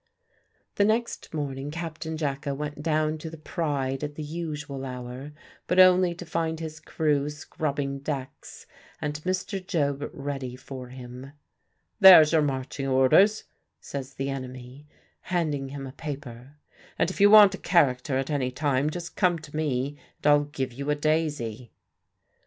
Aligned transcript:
The 0.77 0.83
next 0.83 1.31
morning 1.31 1.69
Captain 1.69 2.17
Jacka 2.17 2.55
went 2.55 2.81
down 2.81 3.19
to 3.19 3.29
the 3.29 3.37
Pride 3.37 4.03
at 4.03 4.15
the 4.15 4.23
usual 4.23 4.83
hour, 4.83 5.31
but 5.67 5.77
only 5.77 6.15
to 6.15 6.25
find 6.25 6.59
his 6.59 6.79
crew 6.79 7.29
scrubbing 7.29 7.99
decks 7.99 8.65
and 8.99 9.21
Mr. 9.21 9.63
Job 9.63 10.09
ready 10.11 10.55
for 10.55 10.87
him. 10.87 11.33
"There's 11.99 12.31
your 12.33 12.41
marching 12.41 12.87
orders," 12.87 13.43
says 13.79 14.15
the 14.15 14.29
enemy, 14.31 14.87
handing 15.29 15.69
him 15.69 15.85
a 15.85 15.91
paper; 15.91 16.57
"and 16.97 17.11
if 17.11 17.21
you 17.21 17.29
want 17.29 17.53
a 17.53 17.59
character 17.59 18.17
at 18.17 18.31
any 18.31 18.49
time, 18.49 18.89
just 18.89 19.15
come 19.15 19.37
to 19.37 19.55
me, 19.55 19.97
and 20.21 20.25
I'll 20.25 20.43
give 20.45 20.73
you 20.73 20.89
a 20.89 20.95
daisy." 20.95 21.73